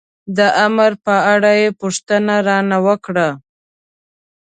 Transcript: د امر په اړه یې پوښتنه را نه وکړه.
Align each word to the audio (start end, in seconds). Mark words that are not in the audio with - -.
د 0.37 0.39
امر 0.65 0.91
په 1.05 1.15
اړه 1.33 1.51
یې 1.61 1.69
پوښتنه 1.81 2.35
را 2.47 2.57
نه 2.69 2.77
وکړه. 2.85 3.29